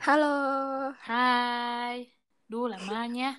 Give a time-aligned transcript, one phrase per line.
[0.00, 0.32] Halo.
[1.04, 2.08] Hai.
[2.48, 3.36] Duh, lamanya.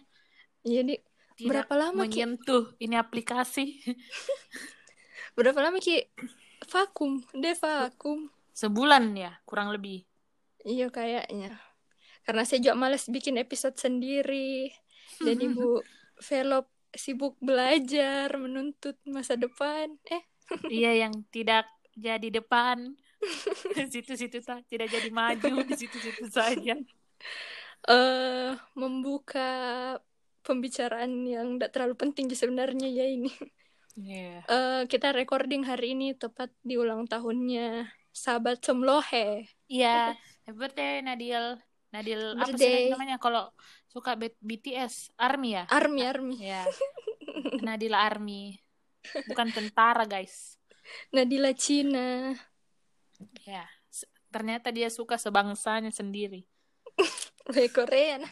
[0.61, 0.85] Iya.
[0.85, 2.22] Tidak Berapa lama, Ki?
[2.22, 3.81] menyentuh ini aplikasi.
[5.37, 6.05] Berapa lama, Ki?
[6.69, 7.17] Vakum.
[7.33, 8.29] Deh, vakum.
[8.53, 10.05] Sebulan ya, kurang lebih.
[10.61, 11.57] Iya, kayaknya.
[12.21, 14.69] Karena saya juga males bikin episode sendiri.
[15.17, 15.81] Dan Ibu
[16.21, 19.98] Velop sibuk belajar, menuntut masa depan.
[20.14, 20.21] Eh,
[20.70, 21.66] Iya, yang tidak
[21.98, 22.93] jadi depan.
[23.94, 26.76] Situ-situ saja, tidak jadi maju di situ-situ saja.
[27.82, 29.50] eh membuka
[30.45, 33.31] pembicaraan yang tidak terlalu penting sebenarnya ya ini.
[33.98, 34.45] Iya.
[34.45, 39.48] Eh kita recording hari ini tepat di ulang tahunnya sahabat Semlohe.
[39.72, 40.14] Iya,
[40.45, 41.58] happy birthday Nadil.
[41.92, 42.88] Nadil apa sih Birthday.
[42.92, 43.52] namanya kalau
[43.92, 45.12] suka BTS?
[45.20, 45.64] Army ya?
[45.67, 46.38] Army, Army.
[46.40, 46.64] Ya.
[47.67, 48.56] Nadila Army.
[49.28, 50.56] Bukan tentara, guys.
[51.12, 52.31] Nadila Cina.
[53.43, 53.66] Ya.
[54.31, 56.48] Ternyata dia suka sebangsanya sendiri.
[57.75, 58.23] Korea.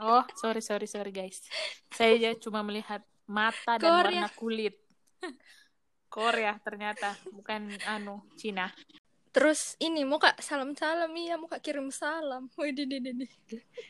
[0.00, 1.44] Oh, sorry, sorry, sorry guys.
[1.92, 4.24] Saya cuma melihat mata dan Korea.
[4.24, 4.74] warna kulit.
[6.14, 8.70] Korea ternyata, bukan anu Cina.
[9.34, 12.46] Terus ini mau kak salam-salam iya mau kak kirim salam.
[12.54, 12.70] Wih.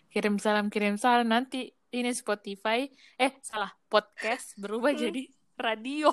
[0.09, 1.29] Kirim salam, kirim salam.
[1.29, 2.89] Nanti ini Spotify,
[3.21, 5.01] eh salah, podcast berubah Hmm.
[5.05, 5.23] jadi
[5.61, 6.11] radio.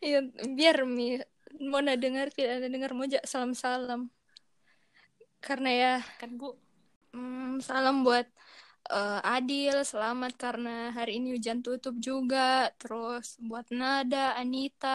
[0.00, 0.24] Iya
[0.56, 1.20] biar mi
[1.70, 4.00] mau na dengar tidak ada dengar mau jak salam-salam.
[5.40, 6.48] Karena ya Kan Bu?
[7.12, 8.26] hmm, salam buat
[8.92, 12.40] eh, Adil selamat karena hari ini hujan tutup juga.
[12.80, 14.88] Terus buat Nada, Anita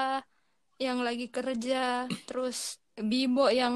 [0.86, 1.78] yang lagi kerja.
[2.28, 2.58] Terus
[3.12, 3.76] Bibo yang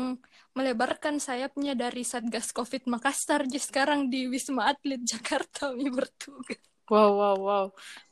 [0.57, 6.61] melebarkan sayapnya dari Satgas Covid Makassar jadi sekarang di Wisma Atlet Jakarta mi bertugas.
[6.91, 7.65] Wow, wow, wow.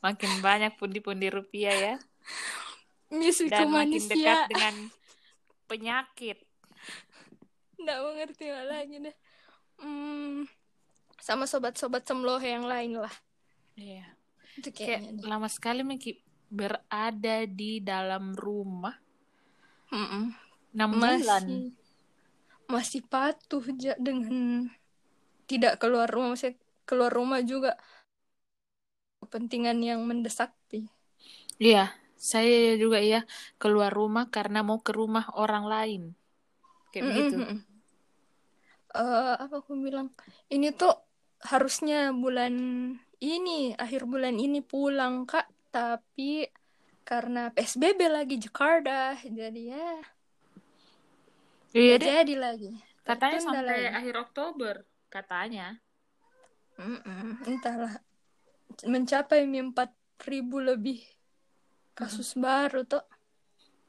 [0.04, 1.92] Makin banyak pundi-pundi rupiah ya.
[3.10, 4.14] Misi Dan makin manusia.
[4.14, 4.74] dekat dengan
[5.66, 6.38] penyakit.
[7.76, 9.16] Nggak mengerti lagi deh.
[9.76, 10.44] Hmm,
[11.16, 13.12] sama sobat-sobat semlohe yang lain lah.
[13.74, 14.06] Iya.
[14.54, 15.10] Itu Kayak kayaknya.
[15.16, 15.26] deh.
[15.26, 18.94] lama sekali Miki berada di dalam rumah.
[19.90, 20.30] Mm-mm.
[20.70, 21.18] 6 bulan.
[21.18, 21.62] Masih
[22.70, 24.70] masih patuh ja- dengan
[25.44, 26.54] tidak keluar rumah, maksudnya
[26.86, 27.74] keluar rumah juga
[29.20, 30.54] kepentingan yang mendesak.
[31.58, 31.90] Iya,
[32.20, 33.24] saya juga ya
[33.56, 36.02] keluar rumah karena mau ke rumah orang lain.
[36.92, 37.34] Kayak begitu.
[37.40, 37.58] Mm-mm, mm-mm.
[38.90, 40.10] Eh, apa aku bilang?
[40.50, 40.92] Ini tuh
[41.46, 42.54] harusnya bulan
[43.22, 45.46] ini, akhir bulan ini pulang, Kak.
[45.70, 46.44] Tapi
[47.06, 49.90] karena PSBB lagi Jakarta, jadi ya
[51.70, 52.70] Iya jadi lagi.
[53.06, 53.86] katanya Tertunda sampai lagi.
[53.98, 54.74] akhir Oktober,
[55.06, 55.66] katanya.
[56.80, 57.94] Mm-mm, entahlah.
[58.86, 60.98] Mencapai 4000 lebih
[62.00, 63.02] kasus baru tuh.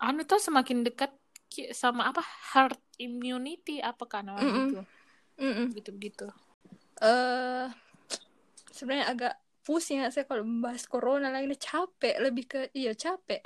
[0.07, 1.11] Anu tuh semakin dekat
[1.81, 2.23] sama apa
[2.53, 4.67] herd immunity apa kan namanya Mm-mm.
[4.71, 4.79] gitu.
[5.41, 5.67] Mm-mm.
[5.77, 6.27] Gitu-gitu.
[7.01, 7.67] eh
[8.75, 9.33] sebenarnya agak
[9.65, 13.41] pusing ya saya kalau membahas corona lagi capek lebih ke iya capek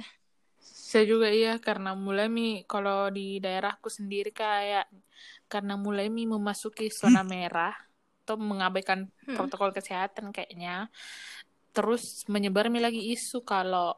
[0.89, 4.85] Saya juga iya karena mulai mi kalau di daerahku sendiri kayak
[5.51, 7.73] karena mulai mi memasuki zona merah
[8.25, 9.35] atau mengabaikan Hmm.
[9.35, 10.89] protokol kesehatan kayaknya
[11.75, 13.93] terus menyebar mi lagi isu kalau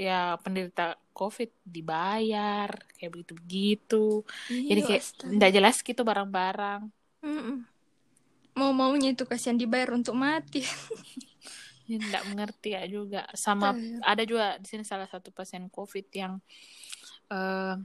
[0.00, 4.04] ya penderita covid dibayar kayak begitu begitu
[4.48, 5.30] jadi Iya, kayak astaga.
[5.30, 6.80] nggak jelas gitu barang-barang
[8.52, 10.64] mau maunya itu kasihan dibayar untuk mati
[11.90, 14.00] ya, nggak mengerti ya juga sama Astaga.
[14.02, 16.40] ada juga di sini salah satu pasien covid yang
[17.28, 17.76] eh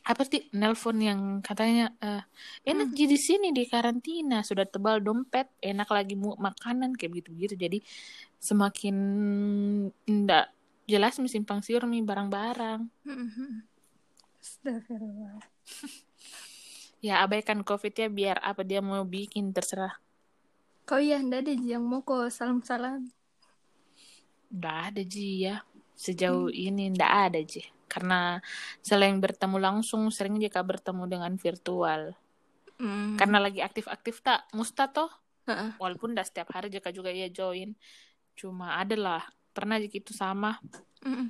[0.00, 2.22] apa sih nelpon yang katanya eh,
[2.64, 2.96] enak Hmm.
[2.96, 7.54] jadi di sini di karantina sudah tebal dompet enak lagi mu makanan kayak begitu begitu
[7.54, 7.78] jadi
[8.38, 8.96] semakin
[10.06, 10.48] ndak
[10.88, 12.88] jelas simpang siur mi barang-barang.
[14.40, 15.38] Astagfirullah.
[17.06, 20.00] ya abaikan covid ya biar apa dia mau bikin terserah.
[20.88, 23.12] Kau ya ndak ada yang mau kok salam salam
[24.48, 25.60] ndak ada ji ya
[25.92, 27.62] sejauh ini ndak ada ji.
[27.88, 28.40] Karena
[28.84, 32.16] selain bertemu langsung sering jika bertemu dengan virtual.
[32.78, 33.18] Mm.
[33.18, 35.10] karena lagi aktif-aktif tak musta toh?
[35.82, 37.74] Walaupun dah setiap hari jika juga ia join.
[38.38, 40.62] Cuma ada lah pernah jika itu sama
[41.04, 41.28] Mm-mm.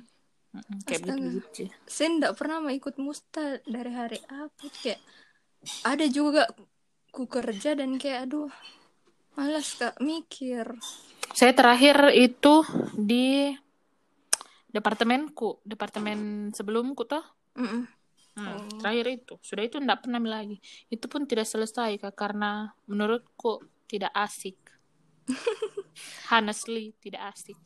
[0.49, 4.97] Mm-mm, kayak begitu gitu saya ndak pernah mau ikut musta dari hari apa kayak
[5.85, 6.49] ada juga
[7.13, 8.49] ku kerja dan kayak aduh
[9.39, 10.67] malas kak mikir.
[11.31, 12.65] Saya terakhir itu
[12.97, 13.53] di
[14.69, 17.23] departemenku departemen sebelumku toh.
[17.55, 17.83] Mm-mm.
[18.37, 18.79] Hmm, Oh.
[18.79, 19.33] terakhir itu.
[19.43, 20.61] Sudah itu ndak pernah lagi.
[20.87, 24.55] Itu pun tidak selesai kak karena menurutku tidak asik
[26.33, 27.57] honestly tidak asik.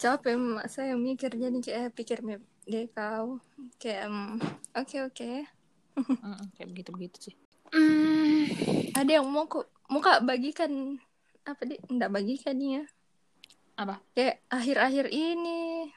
[0.00, 2.18] Capek mak saya mikir jadi kayak pikir
[2.66, 3.40] deh kau.
[3.80, 4.36] Kayak mm,
[4.76, 5.30] oke oke.
[5.96, 7.34] Mm-mm, kayak begitu begitu sih.
[7.72, 8.46] Hmm,
[8.94, 11.00] Ada yang mau kok mau kak bagikan
[11.42, 11.76] apa di?
[11.88, 12.84] Nggak bagikan nih ya.
[13.76, 13.94] apa?
[14.16, 15.90] Kayak akhir-akhir ini.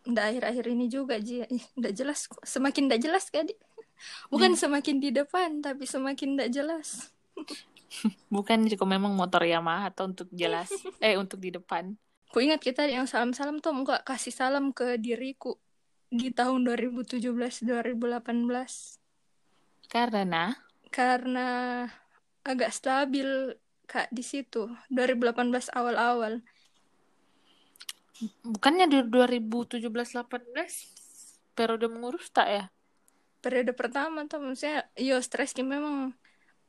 [0.00, 1.44] Nggak akhir-akhir ini juga Ji.
[1.76, 3.54] Nggak jelas Semakin nggak jelas kak Di
[4.32, 7.12] Bukan semakin di depan Tapi semakin nggak jelas
[8.34, 10.70] Bukan jika memang motor Yamaha atau untuk jelas.
[11.04, 11.98] eh, untuk di depan.
[12.30, 15.58] Ku ingat kita yang salam-salam tuh Muka kasih salam ke diriku
[16.06, 17.66] Di tahun 2017-2018
[19.90, 20.54] Karena
[20.94, 21.46] Karena
[22.46, 23.26] Agak stabil
[23.90, 26.46] Kak di situ 2018 awal-awal
[28.46, 29.90] bukannya di 2017-18
[31.58, 32.64] periode mengurus tak ya?
[33.42, 36.14] Periode pertama tuh Maksudnya Yo stres memang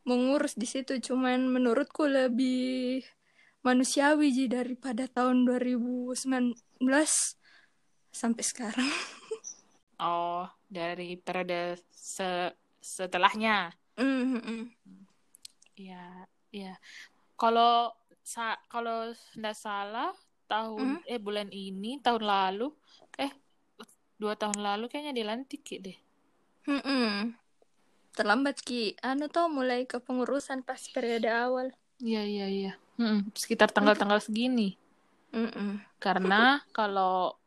[0.08, 3.06] Mengurus di situ Cuman menurutku lebih
[3.62, 6.56] Manusiawi Ji Daripada tahun 2019
[8.12, 8.90] Sampai sekarang
[10.02, 12.50] Oh, dari periode se
[12.82, 13.70] setelahnya.
[14.02, 14.64] Mm, mm,
[15.78, 16.74] Iya, iya.
[17.38, 17.94] Kalau
[18.26, 20.10] sa kalau tidak salah
[20.50, 22.74] tahun eh bulan ini tahun lalu
[23.22, 23.30] eh
[24.18, 25.98] dua tahun lalu kayaknya dilantik ya deh.
[26.66, 27.18] mm, mm.
[28.12, 31.72] Terlambat Ki Anu tuh mulai kepengurusan pas periode awal
[32.02, 32.74] Iya, iya, iya.
[32.98, 34.74] Mm-mm, sekitar tanggal-tanggal segini.
[35.32, 35.76] Mm, mm.
[36.02, 37.38] Karena kalau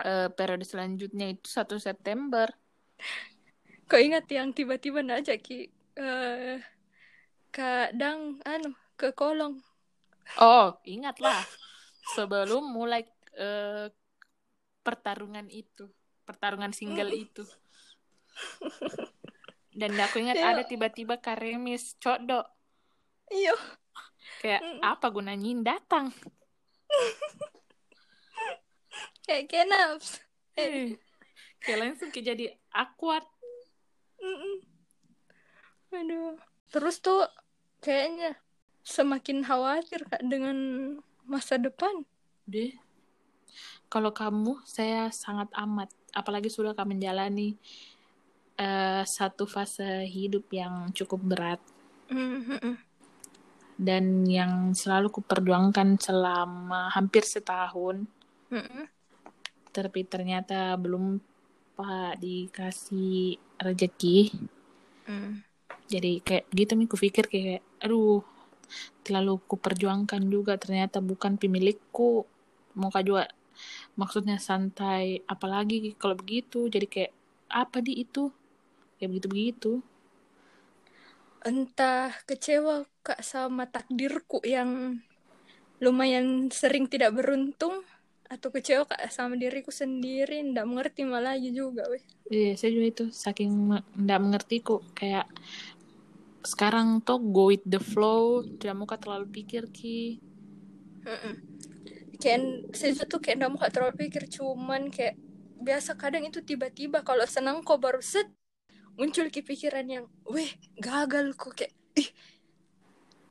[0.00, 2.48] eh, periode selanjutnya itu 1 September.
[3.84, 5.68] Kok ingat yang tiba-tiba aja Ki
[5.98, 6.58] eh
[7.50, 9.60] Kadang Anu Ke kolong
[10.38, 11.42] Oh, ingatlah.
[12.14, 13.02] Sebelum mulai
[13.34, 13.90] eh,
[14.86, 15.90] pertarungan itu,
[16.22, 17.42] pertarungan single itu.
[19.80, 20.52] Dan aku ingat Ya.
[20.52, 22.44] ada tiba-tiba Karemis Codok.
[23.32, 23.56] Iya
[24.44, 26.12] Kayak apa gunanya datang?
[29.24, 30.20] Kayak kenaps
[30.58, 30.98] Eh,
[31.62, 32.44] kayak langsung kayak jadi.
[34.20, 34.56] Mm-mm.
[35.96, 36.36] Aduh.
[36.68, 37.24] Terus tuh
[37.80, 38.36] kayaknya
[38.84, 40.56] semakin khawatir kak dengan
[41.24, 42.04] masa depan.
[42.44, 42.76] Deh.
[43.88, 45.88] Kalau kamu, saya sangat amat.
[46.12, 47.56] Apalagi sudah kamu menjalani
[48.60, 51.60] eh, satu fase hidup yang cukup berat.
[52.12, 52.76] Mm-mm.
[53.80, 58.04] Dan yang selalu kuperjuangkan selama hampir setahun.
[58.52, 58.84] Mm-mm.
[59.72, 61.16] Tapi ternyata belum
[61.80, 64.36] pak dikasih rezeki.
[65.08, 65.40] Mm.
[65.88, 68.20] Jadi kayak gitu nih kupikir kayak, aduh,
[69.00, 70.60] terlalu kuperjuangkan juga.
[70.60, 72.28] Ternyata bukan pemilikku.
[72.76, 73.26] Mau juga
[73.96, 77.12] maksudnya santai apalagi kalau begitu jadi kayak
[77.50, 78.32] apa di itu
[79.00, 79.72] kayak begitu begitu
[81.40, 85.00] Entah kecewa kak sama takdirku yang
[85.80, 87.80] lumayan sering tidak beruntung
[88.28, 92.04] atau kecewa kak sama diriku sendiri ndak mengerti malah aja juga weh.
[92.30, 93.72] iya saya juga itu saking
[94.04, 95.26] nggak mengerti kok kayak
[96.44, 100.20] sekarang tuh go with the flow tidak mau kak terlalu pikir ki
[101.02, 101.34] Mm-mm.
[102.20, 105.16] Kayak saya tuh kayak ndak mau kak terlalu pikir cuman kayak
[105.60, 108.28] biasa kadang itu tiba-tiba kalau senang kok baru set
[108.98, 112.08] muncul ke pikiran yang weh gagal kok kayak ih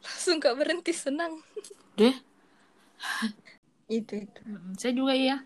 [0.03, 1.43] langsung kak berhenti senang.
[1.99, 2.15] Deh.
[3.89, 4.39] Itu itu.
[4.45, 5.41] Mm, saya juga iya.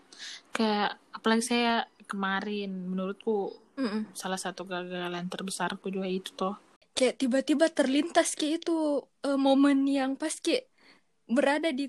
[0.52, 4.12] Kayak apalagi saya kemarin menurutku Mm-mm.
[4.12, 6.54] salah satu kegagalan terbesarku juga itu toh.
[6.92, 10.68] Kayak tiba-tiba terlintas kayak itu eh, momen yang pas kayak
[11.24, 11.88] berada di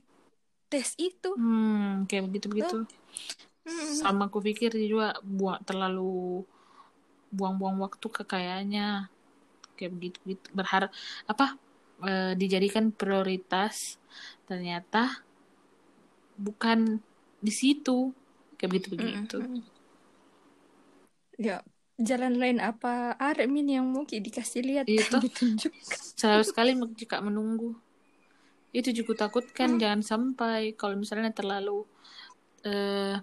[0.71, 1.35] tes itu.
[1.35, 2.77] Hmm kayak begitu begitu
[3.99, 6.45] sama aku pikir juga buang terlalu
[7.35, 9.11] buang-buang waktu ke kayaknya.
[9.75, 10.47] Kayak begitu gitu.
[10.55, 10.89] Berharap
[11.27, 11.59] apa
[12.07, 13.99] eh, dijadikan prioritas.
[14.47, 15.21] Ternyata
[16.39, 17.03] bukan
[17.43, 18.15] di situ.
[18.55, 19.37] Kayak begitu begitu.
[21.35, 21.59] Ya
[21.99, 23.15] jalan lain apa?
[23.15, 25.19] Armin yang mungkin dikasih lihat Itu.
[25.19, 25.71] ditunjuk
[26.15, 27.75] selalu sekali jika menunggu.
[28.75, 31.87] Itu juga takutkan jangan sampai kalau misalnya terlalu
[32.67, 33.15] eh,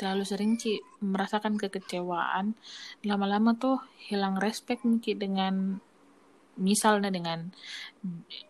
[0.00, 2.56] terlalu sering Ci merasakan kekecewaan
[3.04, 3.76] lama-lama tuh
[4.08, 5.76] hilang respect Ci dengan
[6.56, 7.52] misalnya dengan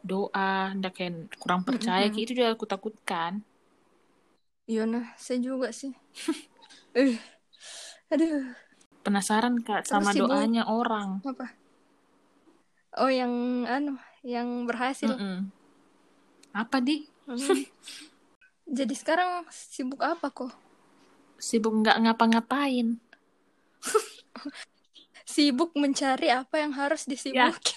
[0.07, 3.43] doa ndak kayak kurang percaya Ki, itu juga aku takutkan
[4.71, 5.91] Iya nah, saya juga sih.
[6.91, 7.15] Eh,
[8.11, 8.51] aduh,
[9.07, 11.55] penasaran kak Terus sama doanya orang apa?
[12.99, 13.31] Oh, yang
[13.71, 13.95] anu,
[14.27, 15.07] yang berhasil.
[15.07, 15.51] Mm-mm.
[16.51, 17.39] apa di Hmm.
[18.79, 20.51] Jadi sekarang sibuk apa kok?
[21.41, 23.01] Sibuk nggak ngapa-ngapain.
[25.31, 27.73] Sibuk mencari apa yang harus disibuki.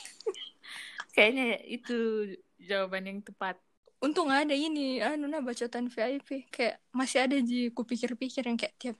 [1.16, 2.28] kayaknya itu
[2.60, 3.62] jawaban yang tepat.
[4.04, 6.50] Untung ada ini, anu nah bacotan VIP.
[6.52, 8.98] Kayak masih ada ji kupikir-pikir yang kayak tiap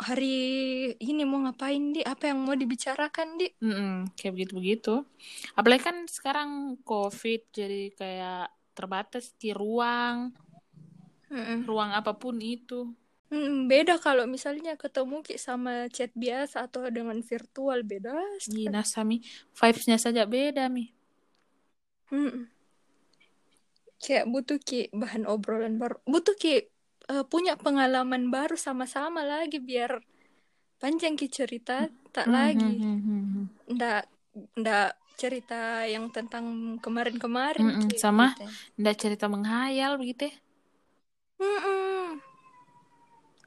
[0.00, 0.38] hari
[0.98, 2.02] ini mau ngapain di?
[2.02, 3.46] Apa yang mau dibicarakan di?
[3.62, 4.94] Mm-mm, kayak begitu begitu
[5.54, 10.34] apalagi kan sekarang covid jadi kayak terbatas di ruang.
[11.34, 11.66] Mm-mm.
[11.66, 12.94] ruang apa pun itu
[13.34, 18.14] Mm, beda kalau misalnya ketemu ki sama chat biasa atau dengan virtual beda
[18.46, 18.68] Ih, sekali.
[18.74, 19.16] nasa mi
[19.58, 20.84] vibesnya saja beda mi
[22.12, 22.46] Mm-mm.
[24.04, 26.54] kayak butuh ki bahan obrolan baru butuh ki
[27.12, 29.92] eh, punya pengalaman baru sama-sama lagi biar
[30.80, 33.46] panjang ki cerita tak Hmm, lagi hmm, hmm, hmm.
[33.74, 34.02] ndak
[34.60, 34.88] ndak
[35.20, 36.44] cerita yang tentang
[36.84, 37.66] kemarin-kemarin
[38.02, 38.44] sama gitu.
[38.80, 40.34] ndak cerita menghayal begitu ya.
[41.40, 41.83] Mm-mm.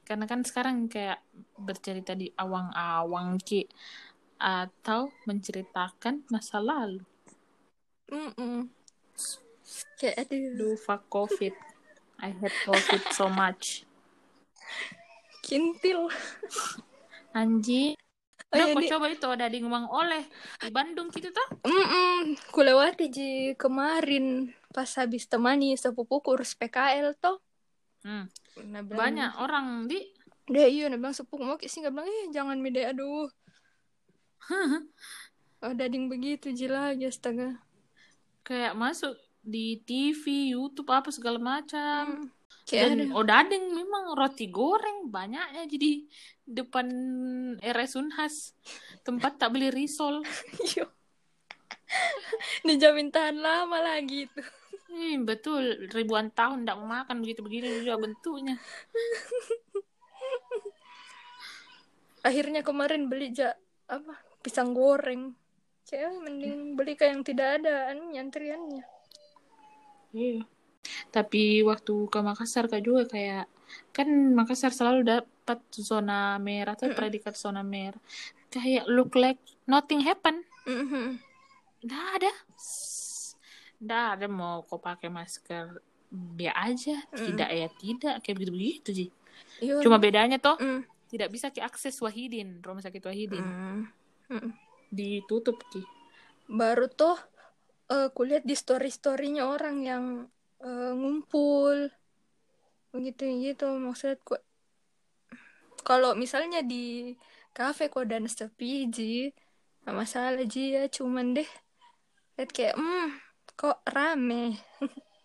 [0.07, 1.19] Karena kan sekarang kayak
[1.59, 3.67] bercerita di awang-awang ki
[4.39, 7.03] atau menceritakan masa lalu.
[8.07, 8.71] Mm-mm.
[9.99, 10.55] kayak aduh.
[10.55, 11.51] Duh, fuck covid.
[12.23, 13.83] I hate covid so much.
[15.43, 16.07] Kintil.
[17.35, 17.99] Anji.
[18.47, 20.23] Oh, Udah iya, coba itu ada di ngomong oleh.
[20.63, 21.47] Di Bandung gitu tuh.
[21.67, 22.39] Mm-mm.
[22.55, 27.43] ku lewati ji kemarin pas habis temani sepupuku urus PKL toh
[28.07, 28.25] Hmm.
[28.71, 29.99] Nah, bilang, Banyak orang di
[30.47, 33.27] Dia iya, nah bilang sepupu mau sih nggak bilang eh jangan mide aduh.
[35.57, 37.57] Oh dading begitu ji lagi astaga.
[38.45, 42.29] kayak masuk di TV, YouTube apa segala macam.
[42.29, 42.29] Hmm.
[42.67, 42.95] Kayak ada.
[42.99, 45.91] Dan odading memang roti goreng banyaknya jadi
[46.47, 46.87] depan
[47.59, 48.55] RS Unhas
[49.07, 50.19] tempat tak beli risol.
[50.75, 50.87] Yo.
[52.67, 54.41] Dijamin tahan lama lagi itu.
[54.97, 58.57] Hmm, betul ribuan tahun tidak makan begitu begini juga bentuknya.
[62.25, 63.53] Akhirnya kemarin beli ja
[63.85, 65.37] apa pisang goreng.
[65.85, 68.83] Kayak mending beli kayak yang tidak ada anunya antriannya.
[70.17, 70.41] Iya.
[71.13, 73.45] Tapi waktu ke Makassar kak juga kayak
[73.93, 78.01] kan Makassar selalu dapat zona merah atau predikat zona merah.
[78.49, 79.37] Kayak look like
[79.69, 80.41] nothing happen.
[81.85, 82.33] Nggak ada.
[83.77, 85.77] Nggak ada mau kau pakai masker
[86.09, 86.97] biar aja.
[87.09, 88.15] Tidak ya tidak.
[88.21, 89.09] Kayak begitu-begitu sih.
[89.59, 89.81] Iya.
[89.81, 90.81] Cuma bedanya toh Mm.
[91.07, 93.43] tidak bisa ki akses Wahidin, rumah sakit Wahidin.
[93.43, 93.81] Mm.
[94.29, 94.51] Mm.
[94.89, 95.83] Ditutup ki.
[96.47, 97.19] baru tuh
[97.87, 100.03] eh kulihat di story storynya orang yang
[100.59, 101.91] eh, ngumpul
[102.89, 104.39] begitu gitu maksudku
[105.83, 107.11] kalau misalnya di
[107.51, 109.27] kafe kok dan sepi ji
[109.83, 111.49] nggak masalah ji ya cuman deh
[112.35, 113.11] lihat kayak hmm
[113.57, 114.61] kok rame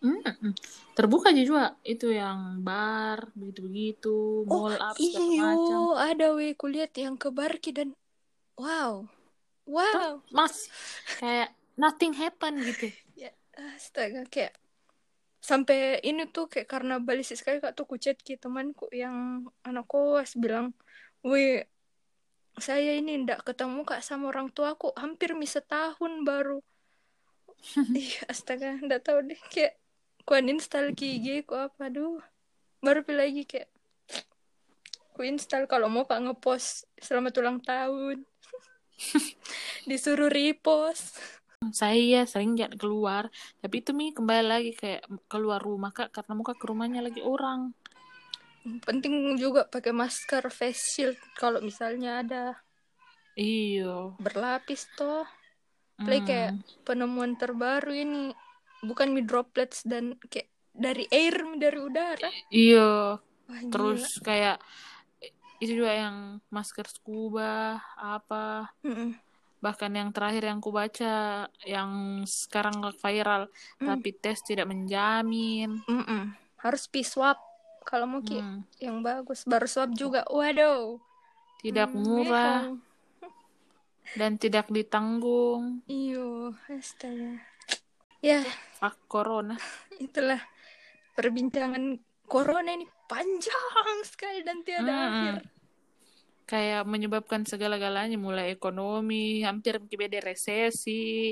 [0.03, 0.51] Mm-mm.
[0.91, 5.79] Terbuka aja juga itu yang bar begitu-begitu, oh mall up segala macam.
[5.95, 7.95] ada weh kulihat yang ke Barki dan
[8.59, 9.07] wow
[9.63, 10.67] wow Mas,
[11.23, 12.91] kayak nothing happen gitu.
[13.15, 14.59] ya astaga kayak
[15.39, 20.35] sampai ini tuh kayak karena balisik sekali kak tuh kucet ki temanku yang anak koas
[20.35, 20.75] bilang
[21.23, 21.63] weh
[22.59, 26.59] saya ini ndak ketemu kak sama orang tuaku hampir mi setahun baru
[27.95, 29.79] iya astaga ndak tahu deh kayak
[30.27, 32.19] ku uninstall ki IG ku apa aduh.
[32.83, 33.71] Baru pilih lagi kayak
[35.15, 38.27] ku install kalau mau kak ngepost selamat ulang tahun.
[39.89, 41.19] Disuruh repost.
[41.71, 43.23] Saya sering jangan keluar,
[43.63, 47.71] tapi itu mi kembali lagi kayak keluar rumah kak karena muka ke rumahnya lagi orang.
[48.63, 52.43] penting juga pakai masker face shield kalau misalnya ada
[53.35, 54.15] Iyo.
[54.23, 55.27] berlapis toh
[56.01, 56.65] Play kayak Hmm.
[56.83, 58.33] penemuan terbaru ini
[58.83, 63.21] bukan mi droplets dan kayak dari air dari udara Iyo.
[63.47, 63.71] Wah, gila.
[63.71, 64.57] Terus kayak
[65.63, 66.17] itu juga yang
[66.51, 69.15] masker scuba apa Mm-mm.
[69.63, 73.47] bahkan yang terakhir yang ku baca yang sekarang viral
[73.79, 73.87] Hmm.
[73.87, 75.79] tapi tes tidak menjamin.
[75.87, 76.35] Mm-mm.
[76.59, 77.39] harus pi swab
[77.87, 78.59] kalau mau ki Hmm.
[78.83, 80.99] yang bagus baru swab juga waduh
[81.63, 82.82] Tidak Hmm, murah mehong.
[84.13, 85.81] Dan tidak ditanggung.
[85.85, 87.41] iyo astaga
[88.19, 88.41] ya
[88.77, 89.57] Fuck corona.
[89.97, 90.39] itulah
[91.13, 95.03] perbincangan corona ini panjang sekali dan tiada Mm-mm.
[95.03, 95.35] akhir
[96.43, 101.31] Kayak menyebabkan segala-galanya mulai ekonomi, hampir beda resesi.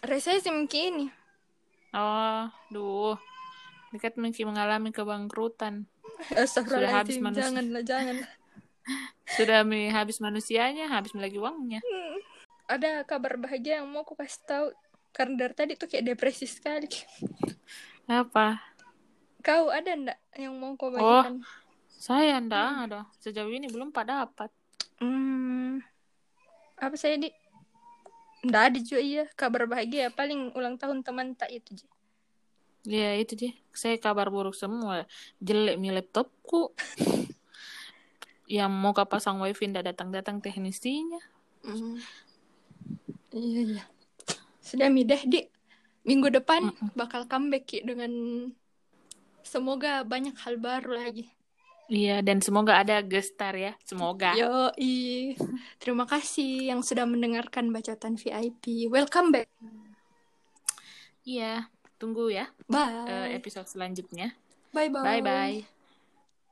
[0.00, 1.12] resesi mungkin
[1.92, 3.20] Oh, duh.
[3.92, 5.84] Dekat mungkin mengalami kebangkrutan.
[6.32, 7.42] Astagfirullahaladzim, habis manusia.
[7.44, 8.30] janganlah, janganlah.
[9.36, 9.60] Sudah
[9.92, 11.84] habis manusianya, habis lagi uangnya.
[11.84, 12.15] Hmm.
[12.66, 14.66] Ada kabar bahagia yang mau aku kasih tahu.
[15.14, 16.90] Karena dari tadi tuh kayak depresi sekali.
[18.10, 18.58] Apa?
[19.40, 20.98] Kau ada ndak yang mau kau Oh.
[20.98, 21.46] bagikan?
[21.88, 23.00] Saya ndak ada.
[23.22, 24.50] Sejauh ini belum pada dapat.
[24.98, 25.80] Hmm.
[26.76, 27.30] Apa saya di?
[28.44, 30.10] Ndak ada juga iya kabar bahagia.
[30.10, 31.86] Paling ulang tahun teman tak itu Ji.
[32.86, 33.52] Ya itu sih.
[33.72, 35.06] Saya kabar buruk semua.
[35.38, 36.74] Jelek mi laptopku.
[38.46, 41.18] yang mau pasang wifi ndak datang-datang teknisinya.
[41.66, 41.98] Mm.
[43.36, 43.84] Iya iya.
[44.64, 45.44] Sudah mi deh di
[46.08, 48.10] minggu depan bakal comeback Ki, dengan
[49.44, 51.28] semoga banyak hal baru lagi.
[51.86, 53.78] Iya, dan semoga ada gestar ya.
[53.86, 54.34] Semoga.
[54.34, 54.74] Yo,
[55.78, 58.90] terima kasih yang sudah mendengarkan bacotan VIP.
[58.90, 59.46] Welcome back.
[61.22, 63.06] Iya, tunggu ya Bye.
[63.06, 64.34] eh, episode selanjutnya.
[64.74, 65.02] bye bye.
[65.02, 65.75] Bye bye.